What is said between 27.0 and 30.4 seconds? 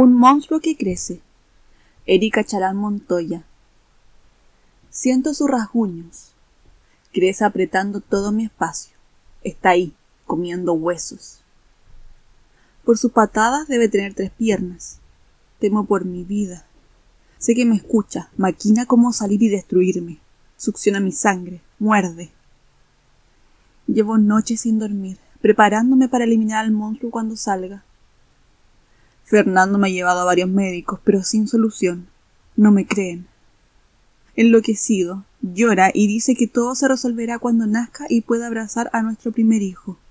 cuando salga. Fernando me ha llevado a